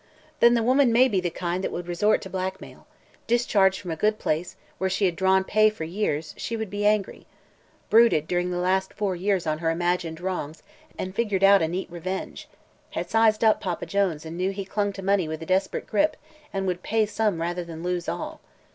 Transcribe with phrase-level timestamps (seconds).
[0.39, 2.87] "Then the woman may be the kind that would resort to blackmail.
[3.27, 6.87] Discharged from a good place, where she had drawn pay for years, she would be
[6.87, 7.27] angry.
[7.91, 10.63] Brooded during the last four years on her imagined wrongs
[10.97, 12.49] and figured out a neat revenge.
[12.89, 16.17] Had sized up Papa Jones and knew he clung to money with a desperate grip
[16.51, 18.41] and would pay some rather than lose all.